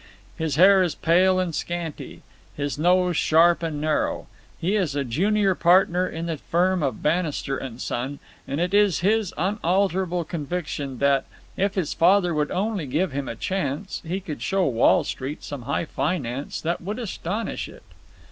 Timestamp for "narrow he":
3.79-4.75